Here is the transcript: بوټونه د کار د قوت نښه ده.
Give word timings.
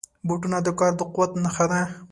بوټونه 0.27 0.57
د 0.63 0.67
کار 0.79 0.91
د 0.99 1.01
قوت 1.13 1.31
نښه 1.43 1.65
ده. 1.71 1.81